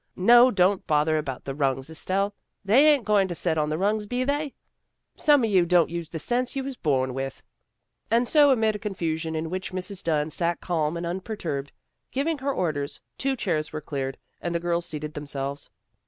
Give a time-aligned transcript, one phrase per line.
[0.15, 2.33] No, don't bother about the rungs, Estelle.
[2.65, 4.55] They ain't going to set on the rungs, be they?
[5.15, 7.43] Some o' you don't use the sense you was born with."
[8.09, 10.03] And so amid a confusion in which Mrs.
[10.03, 11.71] Dunn sat calm and unperturbed,
[12.11, 15.69] giving her orders, two chairs were cleared and the girls seated themselves.